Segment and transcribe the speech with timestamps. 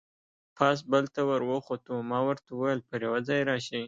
[0.57, 3.79] پاس پل ته ور وخوتو، ما ورته وویل: پر یوه ځای راشئ.